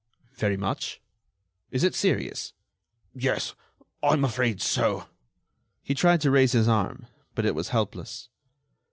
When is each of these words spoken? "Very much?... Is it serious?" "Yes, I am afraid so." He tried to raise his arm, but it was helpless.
"Very 0.33 0.57
much?... 0.57 0.99
Is 1.69 1.83
it 1.83 1.93
serious?" 1.93 2.53
"Yes, 3.13 3.53
I 4.01 4.13
am 4.13 4.25
afraid 4.25 4.59
so." 4.59 5.07
He 5.83 5.93
tried 5.93 6.21
to 6.21 6.31
raise 6.31 6.53
his 6.53 6.67
arm, 6.67 7.05
but 7.35 7.45
it 7.45 7.53
was 7.53 7.69
helpless. 7.69 8.27